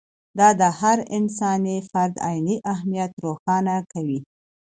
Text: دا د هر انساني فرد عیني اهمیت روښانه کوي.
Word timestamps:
دا 0.39 0.49
د 0.59 0.63
هر 0.79 0.97
انساني 1.17 1.77
فرد 1.89 2.15
عیني 2.27 2.55
اهمیت 2.73 3.11
روښانه 3.23 3.75
کوي. 3.91 4.19